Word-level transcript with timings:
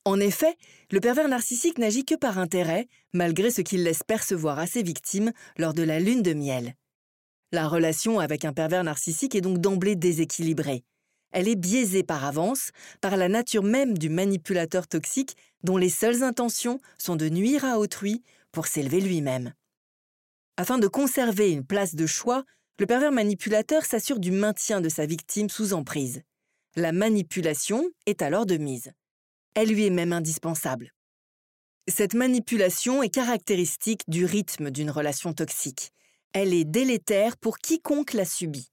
En 0.07 0.19
effet, 0.19 0.57
le 0.93 1.01
pervers 1.01 1.29
narcissique 1.29 1.77
n'agit 1.77 2.07
que 2.07 2.15
par 2.15 2.39
intérêt, 2.39 2.89
malgré 3.13 3.51
ce 3.51 3.61
qu'il 3.61 3.83
laisse 3.83 4.03
percevoir 4.03 4.59
à 4.59 4.67
ses 4.67 4.83
victimes 4.83 5.33
lors 5.59 5.75
de 5.75 5.83
la 5.83 6.01
lune 6.01 6.23
de 6.23 6.33
miel. 6.33 6.75
La 7.53 7.69
relation 7.69 8.19
avec 8.19 8.45
un 8.45 8.53
pervers 8.53 8.85
narcissique 8.85 9.35
est 9.35 9.41
donc 9.41 9.59
d'emblée 9.59 9.97
déséquilibrée. 9.97 10.85
Elle 11.31 11.49
est 11.49 11.57
biaisée 11.57 12.03
par 12.03 12.25
avance 12.25 12.71
par 13.01 13.17
la 13.17 13.29
nature 13.29 13.63
même 13.63 13.97
du 13.99 14.09
manipulateur 14.09 14.89
toxique 14.89 15.37
dont 15.63 15.77
les 15.77 15.91
seules 15.91 16.23
intentions 16.23 16.81
sont 16.99 17.17
de 17.17 17.29
nuire 17.29 17.65
à 17.65 17.79
autrui 17.79 18.23
pour 18.53 18.67
s'élever 18.67 19.01
lui-même. 19.01 19.53
Afin 20.57 20.79
de 20.79 20.89
conserver 20.89 21.53
une 21.53 21.67
place 21.67 21.95
de 21.95 22.07
choix, 22.07 22.45
le 22.79 22.87
pervers 22.87 23.13
manipulateur 23.13 23.85
s'assure 23.85 24.19
du 24.19 24.31
maintien 24.31 24.81
de 24.81 24.89
sa 24.89 25.07
victime 25.07 25.51
sous 25.51 25.73
emprise. 25.73 26.23
La 26.75 26.93
manipulation 26.93 27.89
est 28.07 28.23
alors 28.23 28.47
de 28.47 28.57
mise. 28.57 28.93
Elle 29.55 29.69
lui 29.69 29.87
est 29.87 29.91
même 29.91 30.13
indispensable. 30.13 30.93
Cette 31.89 32.15
manipulation 32.15 33.03
est 33.03 33.09
caractéristique 33.09 34.03
du 34.09 34.25
rythme 34.25 34.71
d'une 34.71 34.91
relation 34.91 35.33
toxique. 35.33 35.93
Elle 36.33 36.53
est 36.53 36.65
délétère 36.65 37.37
pour 37.37 37.59
quiconque 37.59 38.13
la 38.13 38.25
subit. 38.25 38.71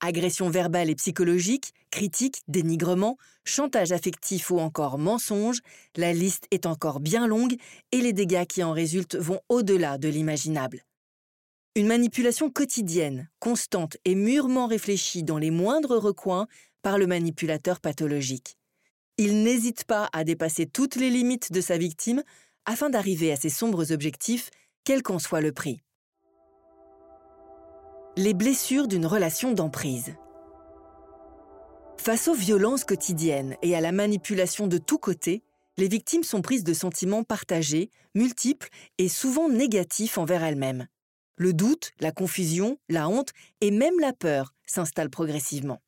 Agression 0.00 0.48
verbale 0.48 0.88
et 0.88 0.94
psychologique, 0.94 1.72
critique, 1.90 2.42
dénigrement, 2.48 3.18
chantage 3.44 3.92
affectif 3.92 4.50
ou 4.50 4.58
encore 4.58 4.96
mensonge, 4.96 5.60
la 5.96 6.12
liste 6.12 6.46
est 6.50 6.64
encore 6.64 7.00
bien 7.00 7.26
longue 7.26 7.56
et 7.92 8.00
les 8.00 8.14
dégâts 8.14 8.46
qui 8.46 8.62
en 8.62 8.72
résultent 8.72 9.16
vont 9.16 9.40
au-delà 9.48 9.98
de 9.98 10.08
l'imaginable. 10.08 10.84
Une 11.76 11.86
manipulation 11.86 12.50
quotidienne, 12.50 13.28
constante 13.38 13.96
et 14.04 14.14
mûrement 14.14 14.66
réfléchie 14.66 15.22
dans 15.22 15.38
les 15.38 15.50
moindres 15.50 15.98
recoins 15.98 16.48
par 16.82 16.98
le 16.98 17.06
manipulateur 17.06 17.80
pathologique. 17.80 18.56
Il 19.18 19.42
n'hésite 19.42 19.84
pas 19.84 20.08
à 20.12 20.24
dépasser 20.24 20.64
toutes 20.64 20.96
les 20.96 21.10
limites 21.10 21.52
de 21.52 21.60
sa 21.60 21.76
victime 21.76 22.22
afin 22.64 22.88
d'arriver 22.88 23.32
à 23.32 23.36
ses 23.36 23.50
sombres 23.50 23.92
objectifs, 23.92 24.50
quel 24.82 25.02
qu'en 25.02 25.18
soit 25.18 25.42
le 25.42 25.52
prix. 25.52 25.82
Les 28.22 28.34
blessures 28.34 28.86
d'une 28.86 29.06
relation 29.06 29.52
d'emprise. 29.52 30.14
Face 31.96 32.28
aux 32.28 32.34
violences 32.34 32.84
quotidiennes 32.84 33.56
et 33.62 33.74
à 33.74 33.80
la 33.80 33.92
manipulation 33.92 34.66
de 34.66 34.76
tous 34.76 34.98
côtés, 34.98 35.42
les 35.78 35.88
victimes 35.88 36.22
sont 36.22 36.42
prises 36.42 36.62
de 36.62 36.74
sentiments 36.74 37.24
partagés, 37.24 37.88
multiples 38.14 38.68
et 38.98 39.08
souvent 39.08 39.48
négatifs 39.48 40.18
envers 40.18 40.44
elles-mêmes. 40.44 40.86
Le 41.36 41.54
doute, 41.54 41.92
la 41.98 42.12
confusion, 42.12 42.76
la 42.90 43.08
honte 43.08 43.30
et 43.62 43.70
même 43.70 43.98
la 44.00 44.12
peur 44.12 44.52
s'installent 44.66 45.08
progressivement. 45.08 45.80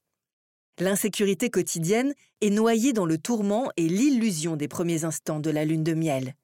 L'insécurité 0.79 1.51
quotidienne 1.51 2.15
est 2.41 2.49
noyée 2.49 2.95
dans 2.95 3.05
le 3.05 3.19
tourment 3.19 3.71
et 3.77 3.91
l'illusion 3.91 4.57
des 4.57 4.69
premiers 4.69 5.05
instants 5.05 5.41
de 5.41 5.51
la 5.51 5.67
lune 5.67 5.85
de 5.85 5.93
miel. 5.93 6.35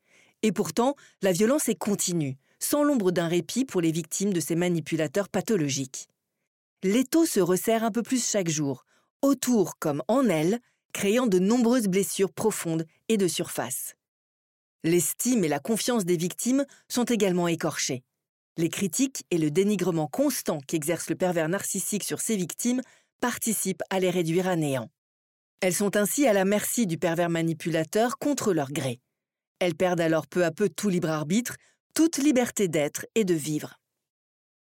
Et 0.42 0.52
pourtant, 0.52 0.96
la 1.22 1.32
violence 1.32 1.70
est 1.70 1.78
continue, 1.78 2.36
sans 2.58 2.82
l'ombre 2.84 3.10
d'un 3.10 3.28
répit 3.28 3.64
pour 3.64 3.80
les 3.80 3.92
victimes 3.92 4.32
de 4.32 4.40
ces 4.40 4.56
manipulateurs 4.56 5.28
pathologiques. 5.28 6.08
L'étau 6.82 7.26
se 7.26 7.40
resserre 7.40 7.84
un 7.84 7.90
peu 7.90 8.02
plus 8.02 8.24
chaque 8.24 8.48
jour, 8.48 8.84
autour 9.22 9.78
comme 9.78 10.02
en 10.08 10.26
elle, 10.28 10.60
créant 10.92 11.26
de 11.26 11.38
nombreuses 11.38 11.88
blessures 11.88 12.32
profondes 12.32 12.86
et 13.08 13.16
de 13.16 13.28
surface. 13.28 13.94
L'estime 14.84 15.44
et 15.44 15.48
la 15.48 15.58
confiance 15.58 16.04
des 16.04 16.16
victimes 16.16 16.64
sont 16.88 17.04
également 17.04 17.48
écorchées. 17.48 18.04
Les 18.56 18.68
critiques 18.68 19.24
et 19.30 19.38
le 19.38 19.50
dénigrement 19.50 20.06
constant 20.06 20.60
qu'exerce 20.60 21.10
le 21.10 21.16
pervers 21.16 21.48
narcissique 21.48 22.04
sur 22.04 22.20
ses 22.20 22.36
victimes 22.36 22.82
participent 23.20 23.82
à 23.90 24.00
les 24.00 24.10
réduire 24.10 24.48
à 24.48 24.56
néant. 24.56 24.90
Elles 25.60 25.74
sont 25.74 25.96
ainsi 25.96 26.26
à 26.26 26.32
la 26.32 26.44
merci 26.44 26.86
du 26.86 26.98
pervers 26.98 27.30
manipulateur 27.30 28.18
contre 28.18 28.52
leur 28.52 28.70
gré. 28.70 29.00
Elles 29.58 29.74
perdent 29.74 30.00
alors 30.00 30.28
peu 30.28 30.44
à 30.44 30.52
peu 30.52 30.68
tout 30.68 30.88
libre 30.88 31.10
arbitre, 31.10 31.56
toute 31.94 32.18
liberté 32.18 32.68
d'être 32.68 33.06
et 33.14 33.24
de 33.24 33.34
vivre. 33.34 33.78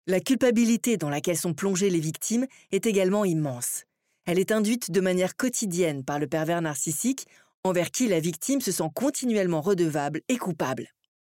La 0.07 0.19
culpabilité 0.19 0.97
dans 0.97 1.09
laquelle 1.09 1.37
sont 1.37 1.53
plongées 1.53 1.89
les 1.89 1.99
victimes 1.99 2.45
est 2.71 2.85
également 2.85 3.25
immense. 3.25 3.83
Elle 4.25 4.39
est 4.39 4.51
induite 4.51 4.91
de 4.91 5.01
manière 5.01 5.35
quotidienne 5.35 6.03
par 6.03 6.19
le 6.19 6.27
pervers 6.27 6.61
narcissique, 6.61 7.27
envers 7.63 7.91
qui 7.91 8.07
la 8.07 8.19
victime 8.19 8.61
se 8.61 8.71
sent 8.71 8.89
continuellement 8.93 9.61
redevable 9.61 10.21
et 10.29 10.37
coupable. 10.37 10.89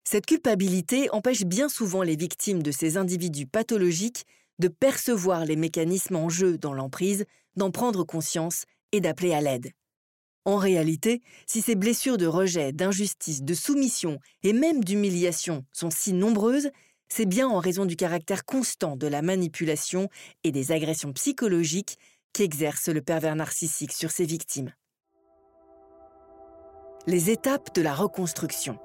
Cette 0.02 0.26
culpabilité 0.26 1.08
empêche 1.10 1.44
bien 1.44 1.68
souvent 1.68 2.02
les 2.02 2.16
victimes 2.16 2.62
de 2.62 2.70
ces 2.70 2.96
individus 2.96 3.46
pathologiques 3.46 4.24
de 4.58 4.68
percevoir 4.68 5.44
les 5.44 5.56
mécanismes 5.56 6.16
en 6.16 6.28
jeu 6.28 6.58
dans 6.58 6.72
l'emprise, 6.72 7.24
d'en 7.56 7.70
prendre 7.70 8.04
conscience 8.04 8.64
et 8.92 9.00
d'appeler 9.00 9.32
à 9.34 9.40
l'aide. 9.40 9.72
En 10.46 10.58
réalité, 10.58 11.22
si 11.44 11.60
ces 11.60 11.74
blessures 11.74 12.18
de 12.18 12.26
rejet, 12.26 12.72
d'injustice, 12.72 13.42
de 13.42 13.52
soumission 13.52 14.20
et 14.44 14.52
même 14.52 14.84
d'humiliation 14.84 15.64
sont 15.72 15.90
si 15.90 16.12
nombreuses, 16.12 16.70
c'est 17.08 17.26
bien 17.26 17.48
en 17.48 17.58
raison 17.58 17.84
du 17.84 17.96
caractère 17.96 18.44
constant 18.44 18.94
de 18.94 19.08
la 19.08 19.22
manipulation 19.22 20.08
et 20.44 20.52
des 20.52 20.70
agressions 20.70 21.12
psychologiques 21.12 21.98
qu'exerce 22.32 22.88
le 22.88 23.02
pervers 23.02 23.34
narcissique 23.34 23.92
sur 23.92 24.12
ses 24.12 24.24
victimes. 24.24 24.72
Les 27.08 27.30
étapes 27.30 27.74
de 27.74 27.82
la 27.82 27.94
reconstruction. 27.94 28.78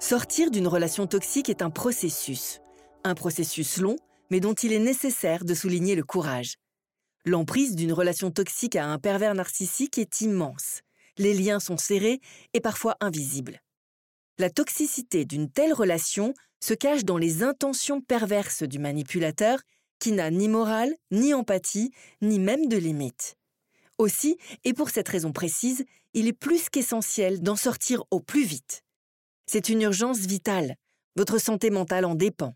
Sortir 0.00 0.50
d'une 0.50 0.66
relation 0.66 1.06
toxique 1.06 1.48
est 1.48 1.62
un 1.62 1.70
processus, 1.70 2.60
un 3.04 3.14
processus 3.14 3.76
long, 3.76 3.94
mais 4.30 4.40
dont 4.40 4.54
il 4.54 4.72
est 4.72 4.80
nécessaire 4.80 5.44
de 5.44 5.54
souligner 5.54 5.94
le 5.94 6.02
courage. 6.02 6.56
L'emprise 7.26 7.74
d'une 7.74 7.92
relation 7.92 8.30
toxique 8.30 8.76
à 8.76 8.86
un 8.86 8.98
pervers 8.98 9.34
narcissique 9.34 9.96
est 9.96 10.20
immense. 10.20 10.82
Les 11.16 11.32
liens 11.32 11.58
sont 11.58 11.78
serrés 11.78 12.20
et 12.52 12.60
parfois 12.60 12.96
invisibles. 13.00 13.62
La 14.38 14.50
toxicité 14.50 15.24
d'une 15.24 15.50
telle 15.50 15.72
relation 15.72 16.34
se 16.60 16.74
cache 16.74 17.04
dans 17.04 17.16
les 17.16 17.42
intentions 17.42 18.02
perverses 18.02 18.62
du 18.62 18.78
manipulateur 18.78 19.60
qui 20.00 20.12
n'a 20.12 20.30
ni 20.30 20.48
morale, 20.48 20.92
ni 21.12 21.32
empathie, 21.32 21.92
ni 22.20 22.38
même 22.38 22.68
de 22.68 22.76
limite. 22.76 23.36
Aussi, 23.96 24.36
et 24.64 24.74
pour 24.74 24.90
cette 24.90 25.08
raison 25.08 25.32
précise, 25.32 25.84
il 26.12 26.26
est 26.26 26.32
plus 26.34 26.68
qu'essentiel 26.68 27.40
d'en 27.40 27.56
sortir 27.56 28.04
au 28.10 28.20
plus 28.20 28.44
vite. 28.44 28.82
C'est 29.46 29.70
une 29.70 29.82
urgence 29.82 30.18
vitale. 30.18 30.76
Votre 31.16 31.38
santé 31.38 31.70
mentale 31.70 32.04
en 32.04 32.14
dépend. 32.14 32.54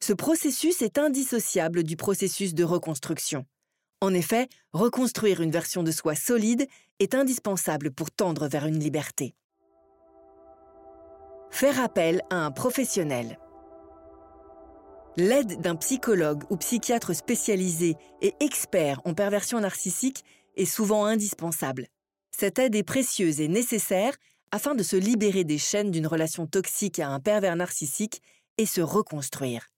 Ce 0.00 0.12
processus 0.12 0.82
est 0.82 0.98
indissociable 0.98 1.82
du 1.82 1.96
processus 1.96 2.52
de 2.52 2.64
reconstruction. 2.64 3.46
En 4.02 4.12
effet, 4.12 4.48
reconstruire 4.72 5.40
une 5.40 5.50
version 5.50 5.82
de 5.82 5.90
soi 5.90 6.14
solide 6.14 6.66
est 6.98 7.14
indispensable 7.14 7.90
pour 7.90 8.10
tendre 8.10 8.46
vers 8.46 8.66
une 8.66 8.78
liberté. 8.78 9.34
Faire 11.50 11.80
appel 11.80 12.20
à 12.28 12.36
un 12.36 12.50
professionnel. 12.50 13.38
L'aide 15.16 15.62
d'un 15.62 15.76
psychologue 15.76 16.44
ou 16.50 16.58
psychiatre 16.58 17.14
spécialisé 17.14 17.96
et 18.20 18.34
expert 18.40 19.00
en 19.06 19.14
perversion 19.14 19.60
narcissique 19.60 20.24
est 20.56 20.66
souvent 20.66 21.06
indispensable. 21.06 21.86
Cette 22.32 22.58
aide 22.58 22.74
est 22.74 22.82
précieuse 22.82 23.40
et 23.40 23.48
nécessaire 23.48 24.14
afin 24.50 24.74
de 24.74 24.82
se 24.82 24.96
libérer 24.96 25.44
des 25.44 25.56
chaînes 25.56 25.90
d'une 25.90 26.06
relation 26.06 26.46
toxique 26.46 26.98
à 26.98 27.08
un 27.08 27.20
pervers 27.20 27.56
narcissique 27.56 28.20
et 28.58 28.66
se 28.66 28.82
reconstruire. 28.82 29.68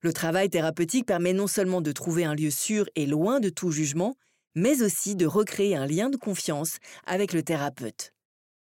Le 0.00 0.12
travail 0.12 0.48
thérapeutique 0.48 1.06
permet 1.06 1.32
non 1.32 1.46
seulement 1.48 1.80
de 1.80 1.90
trouver 1.90 2.24
un 2.24 2.34
lieu 2.34 2.50
sûr 2.50 2.86
et 2.94 3.06
loin 3.06 3.40
de 3.40 3.48
tout 3.48 3.72
jugement, 3.72 4.14
mais 4.54 4.82
aussi 4.82 5.16
de 5.16 5.26
recréer 5.26 5.76
un 5.76 5.86
lien 5.86 6.08
de 6.08 6.16
confiance 6.16 6.78
avec 7.04 7.32
le 7.32 7.42
thérapeute. 7.42 8.12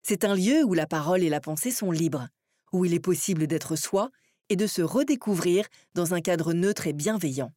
C'est 0.02 0.26
un 0.26 0.36
lieu 0.36 0.64
où 0.64 0.74
la 0.74 0.86
parole 0.86 1.24
et 1.24 1.30
la 1.30 1.40
pensée 1.40 1.72
sont 1.72 1.92
libres, 1.92 2.28
où 2.74 2.84
il 2.84 2.94
est 2.94 3.00
possible 3.00 3.48
d'être 3.48 3.78
soi 3.78 4.10
et 4.50 4.58
de 4.58 4.68
se 4.68 4.82
redécouvrir 4.82 5.66
dans 5.94 6.14
un 6.14 6.20
cadre 6.20 6.52
neutre 6.52 6.88
et 6.88 6.94
bienveillant. 6.94 7.54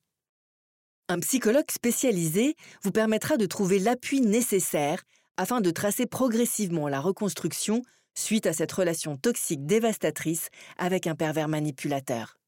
Un 1.09 1.19
psychologue 1.21 1.71
spécialisé 1.71 2.55
vous 2.83 2.93
permettra 2.93 3.37
de 3.37 3.47
trouver 3.47 3.79
l'appui 3.81 4.21
nécessaire 4.21 5.03
afin 5.37 5.61
de 5.61 5.71
tracer 5.71 6.07
progressivement 6.07 6.89
la 6.89 7.01
reconstruction 7.01 7.83
suite 8.15 8.47
à 8.47 8.53
cette 8.53 8.73
relation 8.73 9.17
toxique 9.17 9.67
dévastatrice 9.67 10.49
avec 10.79 11.07
un 11.07 11.15
pervers 11.15 11.49
manipulateur. 11.49 12.39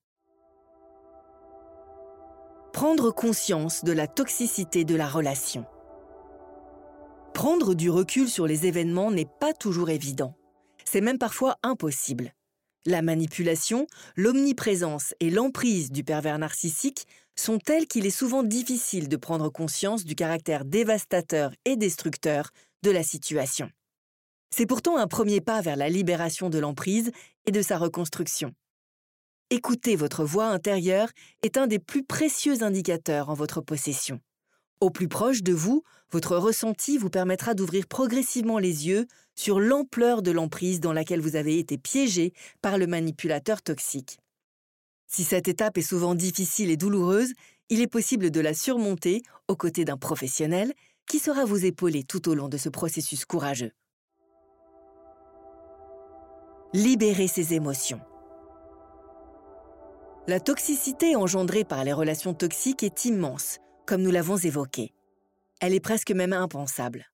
Prendre 2.79 3.11
conscience 3.11 3.83
de 3.83 3.91
la 3.91 4.07
toxicité 4.07 4.85
de 4.85 4.95
la 4.95 5.09
relation. 5.09 5.67
Prendre 7.35 7.75
du 7.75 7.91
recul 7.91 8.29
sur 8.29 8.47
les 8.47 8.67
événements 8.67 9.11
n'est 9.11 9.27
pas 9.41 9.53
toujours 9.53 9.91
évident. 9.91 10.37
C'est 10.85 11.01
même 11.01 11.19
parfois 11.19 11.57
impossible. 11.65 12.33
La 12.87 13.03
manipulation, 13.03 13.89
l'omniprésence 14.15 15.13
et 15.19 15.29
l'emprise 15.29 15.91
du 15.91 16.05
pervers 16.05 16.39
narcissique 16.39 17.09
sont 17.35 17.59
telles 17.59 17.89
qu'il 17.89 18.07
est 18.07 18.11
souvent 18.11 18.45
difficile 18.45 19.09
de 19.09 19.17
prendre 19.17 19.49
conscience 19.49 20.05
du 20.05 20.15
caractère 20.15 20.65
dévastateur 20.65 21.51
et 21.65 21.75
destructeur 21.75 22.51
de 22.85 22.93
la 22.93 23.03
situation. 23.03 23.69
C'est 24.55 24.67
pourtant 24.67 24.99
un 24.99 25.09
premier 25.09 25.41
pas 25.41 25.61
vers 25.63 25.75
la 25.75 25.89
libération 25.89 26.49
de 26.49 26.61
l'emprise 26.61 27.11
et 27.45 27.51
de 27.51 27.61
sa 27.61 27.77
reconstruction. 27.77 28.55
Écouter 29.51 29.97
votre 29.97 30.25
voix 30.25 30.49
intérieure 30.49 31.09
est 31.43 31.57
un 31.57 31.67
des 31.67 31.79
plus 31.79 32.05
précieux 32.05 32.63
indicateurs 32.63 33.31
en 33.31 33.35
votre 33.35 33.63
possession. 33.63 34.21
Au 34.83 34.91
plus 34.91 35.09
proche 35.09 35.43
de 35.43 35.55
vous, 35.55 35.83
votre 36.13 36.37
ressenti 36.37 36.99
vous 36.99 37.09
permettra 37.09 37.55
d'ouvrir 37.55 37.87
progressivement 37.87 38.59
les 38.59 38.87
yeux 38.87 39.07
sur 39.35 39.59
l'ampleur 39.59 40.21
de 40.21 40.33
l'emprise 40.33 40.81
dans 40.81 40.93
laquelle 40.93 41.23
vous 41.23 41.35
avez 41.35 41.59
été 41.59 41.79
piégé 41.79 42.35
par 42.61 42.77
le 42.77 42.87
manipulateur 42.87 43.63
toxique. 43.63 44.19
Si 45.07 45.25
cette 45.25 45.49
étape 45.49 45.79
est 45.79 45.83
souvent 45.83 46.15
difficile 46.15 46.71
et 46.71 46.77
douloureuse, 46.77 47.33
il 47.71 47.81
est 47.81 47.87
possible 47.87 48.31
de 48.31 48.41
la 48.41 48.53
surmonter 48.53 49.23
aux 49.49 49.57
côtés 49.57 49.87
d'un 49.87 49.97
professionnel 49.97 50.75
qui 51.07 51.19
saura 51.19 51.47
vous 51.47 51.65
épauler 51.65 52.05
tout 52.05 52.29
au 52.29 52.35
long 52.35 52.51
de 52.51 52.59
ce 52.59 52.69
processus 52.69 53.25
courageux. 53.25 53.73
Libérer 56.75 57.29
ses 57.29 57.55
émotions. 57.55 58.03
La 60.29 60.41
toxicité 60.41 61.17
engendrée 61.17 61.65
par 61.65 61.85
les 61.85 61.95
relations 61.95 62.35
toxiques 62.35 62.83
est 62.83 63.07
immense, 63.07 63.61
comme 63.87 64.03
nous 64.03 64.11
l'avons 64.11 64.37
évoqué. 64.37 64.93
Elle 65.59 65.73
est 65.73 65.81
presque 65.81 66.11
même 66.11 66.35
impensable. 66.35 67.07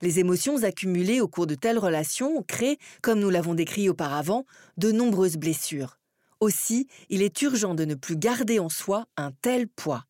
Les 0.00 0.20
émotions 0.20 0.62
accumulées 0.62 1.20
au 1.20 1.28
cours 1.28 1.46
de 1.46 1.54
telles 1.54 1.78
relations 1.78 2.42
créent, 2.44 2.78
comme 3.02 3.20
nous 3.20 3.28
l'avons 3.28 3.52
décrit 3.52 3.90
auparavant, 3.90 4.46
de 4.78 4.90
nombreuses 4.90 5.36
blessures. 5.36 5.98
Aussi, 6.40 6.86
il 7.10 7.20
est 7.20 7.42
urgent 7.42 7.74
de 7.74 7.84
ne 7.84 7.94
plus 7.94 8.16
garder 8.16 8.58
en 8.58 8.70
soi 8.70 9.04
un 9.18 9.32
tel 9.42 9.68
poids. 9.68 10.06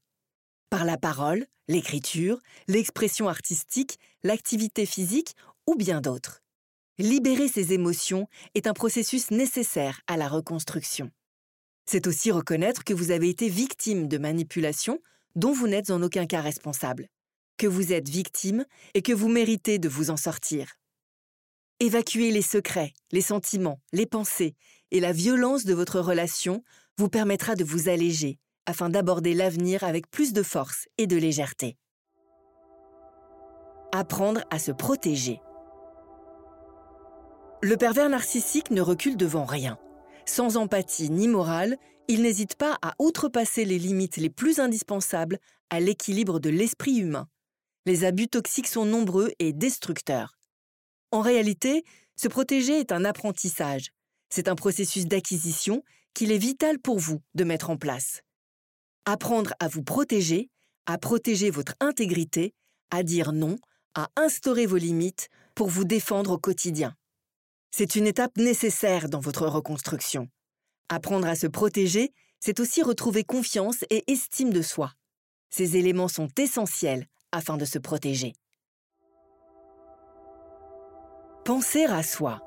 Par 0.71 0.85
la 0.85 0.99
parole, 0.99 1.47
l'écriture, 1.67 2.39
l'expression 2.69 3.29
artistique, 3.29 3.99
l'activité 4.23 4.87
physique 4.87 5.35
ou 5.67 5.75
bien 5.75 6.01
d'autres. 6.01 6.43
Libérer 7.01 7.49
ses 7.49 7.73
émotions 7.73 8.29
est 8.55 8.69
un 8.69 8.73
processus 8.73 9.33
nécessaire 9.33 10.01
à 10.07 10.17
la 10.17 10.29
reconstruction. 10.29 11.11
C'est 11.89 12.09
aussi 12.09 12.33
reconnaître 12.33 12.83
que 12.83 12.95
vous 12.95 13.13
avez 13.13 13.29
été 13.29 13.49
victime 13.49 14.09
de 14.09 14.19
manipulation 14.19 15.01
dont 15.37 15.53
vous 15.53 15.69
n'êtes 15.69 15.91
en 15.91 16.03
aucun 16.03 16.27
cas 16.27 16.41
responsable, 16.41 17.09
que 17.59 17.69
vous 17.69 17.93
êtes 17.93 18.09
victime 18.09 18.65
et 18.95 19.03
que 19.03 19.13
vous 19.13 19.29
méritez 19.29 19.79
de 19.79 19.89
vous 19.89 20.11
en 20.11 20.17
sortir. 20.17 20.75
Évacuer 21.79 22.33
les 22.33 22.43
secrets, 22.43 22.93
les 23.13 23.21
sentiments, 23.21 23.81
les 23.93 24.07
pensées 24.07 24.57
et 24.91 24.99
la 24.99 25.13
violence 25.13 25.65
de 25.65 25.75
votre 25.75 26.01
relation 26.01 26.65
vous 26.99 27.09
permettra 27.09 27.55
de 27.55 27.65
vous 27.65 27.89
alléger 27.89 28.39
afin 28.67 28.89
d'aborder 28.89 29.35
l'avenir 29.35 29.85
avec 29.85 30.11
plus 30.11 30.33
de 30.33 30.43
force 30.43 30.89
et 30.99 31.07
de 31.07 31.17
légèreté. 31.17 31.77
Apprendre 33.93 34.43
à 34.51 34.59
se 34.59 34.73
protéger. 34.73 35.41
Le 37.63 37.77
pervers 37.77 38.09
narcissique 38.09 38.71
ne 38.71 38.81
recule 38.81 39.17
devant 39.17 39.45
rien. 39.45 39.79
Sans 40.27 40.57
empathie 40.57 41.11
ni 41.11 41.29
morale, 41.29 41.77
il 42.09 42.23
n'hésite 42.23 42.57
pas 42.57 42.79
à 42.83 42.95
outrepasser 42.99 43.65
les 43.65 43.79
limites 43.79 44.17
les 44.17 44.31
plus 44.31 44.59
indispensables 44.59 45.39
à 45.71 45.81
l'équilibre 45.81 46.41
de 46.41 46.51
l'esprit 46.51 46.97
humain. 46.97 47.29
Les 47.87 48.05
abus 48.05 48.29
toxiques 48.29 48.67
sont 48.67 48.85
nombreux 48.85 49.31
et 49.39 49.53
destructeurs. 49.53 50.39
En 51.13 51.21
réalité, 51.21 51.85
se 52.17 52.29
protéger 52.29 52.81
est 52.81 52.93
un 52.93 53.05
apprentissage. 53.05 53.91
C'est 54.29 54.49
un 54.49 54.57
processus 54.57 55.07
d'acquisition 55.07 55.83
qu'il 56.15 56.33
est 56.33 56.39
vital 56.39 56.79
pour 56.79 56.99
vous 56.99 57.21
de 57.35 57.45
mettre 57.45 57.71
en 57.71 57.77
place. 57.77 58.23
Apprendre 59.05 59.55
à 59.61 59.69
vous 59.69 59.83
protéger, 59.83 60.51
à 60.87 60.99
protéger 60.99 61.51
votre 61.51 61.75
intégrité, 61.81 62.55
à 62.91 63.03
dire 63.03 63.33
non, 63.33 63.57
à 63.95 64.09
instaurer 64.17 64.67
vos 64.67 64.77
limites 64.77 65.29
pour 65.55 65.69
vous 65.69 65.85
défendre 65.85 66.33
au 66.33 66.39
quotidien. 66.39 66.95
C'est 67.71 67.97
une 67.97 68.07
étape 68.07 68.37
nécessaire 68.37 69.09
dans 69.09 69.21
votre 69.21 69.47
reconstruction. 69.47 70.29
Apprendre 70.89 71.27
à 71.27 71.35
se 71.35 71.47
protéger, 71.47 72.13
c'est 72.41 72.61
aussi 72.61 72.83
retrouver 72.83 73.25
confiance 73.25 73.85
et 73.91 74.05
estime 74.11 74.53
de 74.53 74.63
soi. 74.63 74.93
Ces 75.51 75.77
éléments 75.77 76.09
sont 76.09 76.29
essentiels 76.39 77.07
afin 77.33 77.57
de 77.57 77.65
se 77.65 77.79
protéger. 77.79 78.35
Penser 81.45 81.85
à 81.85 82.03
soi. 82.03 82.41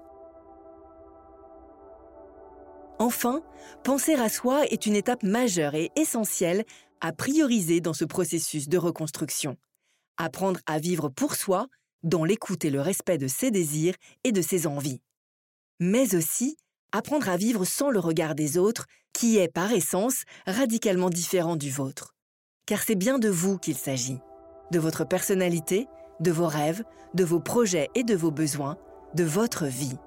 Enfin, 2.99 3.41
penser 3.83 4.15
à 4.15 4.27
soi 4.27 4.65
est 4.67 4.85
une 4.85 4.95
étape 4.95 5.23
majeure 5.23 5.73
et 5.73 5.89
essentielle 5.95 6.65
à 6.99 7.13
prioriser 7.13 7.79
dans 7.79 7.93
ce 7.93 8.03
processus 8.03 8.67
de 8.67 8.77
reconstruction. 8.77 9.55
Apprendre 10.17 10.59
à 10.65 10.79
vivre 10.79 11.07
pour 11.07 11.35
soi, 11.35 11.67
dans 12.03 12.25
l'écoute 12.25 12.65
et 12.65 12.69
le 12.69 12.81
respect 12.81 13.17
de 13.17 13.27
ses 13.27 13.51
désirs 13.51 13.95
et 14.25 14.33
de 14.33 14.41
ses 14.41 14.67
envies. 14.67 15.01
Mais 15.79 16.15
aussi 16.15 16.57
apprendre 16.91 17.29
à 17.29 17.37
vivre 17.37 17.65
sans 17.65 17.89
le 17.89 17.99
regard 17.99 18.35
des 18.35 18.57
autres, 18.57 18.85
qui 19.13 19.37
est 19.37 19.47
par 19.47 19.71
essence 19.71 20.23
radicalement 20.47 21.09
différent 21.09 21.55
du 21.55 21.71
vôtre. 21.71 22.15
Car 22.65 22.81
c'est 22.83 22.95
bien 22.95 23.19
de 23.19 23.29
vous 23.29 23.57
qu'il 23.57 23.77
s'agit, 23.77 24.19
de 24.71 24.79
votre 24.79 25.05
personnalité, 25.05 25.87
de 26.19 26.31
vos 26.31 26.47
rêves, 26.47 26.83
de 27.13 27.23
vos 27.23 27.39
projets 27.39 27.89
et 27.95 28.03
de 28.03 28.15
vos 28.15 28.31
besoins, 28.31 28.77
de 29.15 29.23
votre 29.23 29.65
vie. 29.65 29.97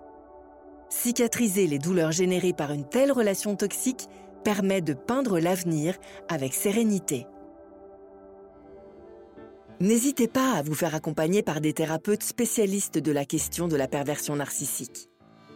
Cicatriser 0.89 1.67
les 1.67 1.79
douleurs 1.79 2.13
générées 2.13 2.53
par 2.53 2.73
une 2.73 2.89
telle 2.89 3.13
relation 3.13 3.57
toxique 3.57 4.09
permet 4.45 4.81
de 4.81 4.95
peindre 4.95 5.39
l'avenir 5.39 5.97
avec 6.29 6.53
sérénité. 6.53 7.27
N'hésitez 9.81 10.29
pas 10.29 10.53
à 10.53 10.63
vous 10.63 10.75
faire 10.75 10.95
accompagner 10.95 11.43
par 11.43 11.61
des 11.61 11.73
thérapeutes 11.73 12.23
spécialistes 12.23 12.99
de 12.99 13.11
la 13.11 13.25
question 13.25 13.69
de 13.69 13.77
la 13.77 13.89
perversion 13.89 14.37
narcissique. 14.37 15.09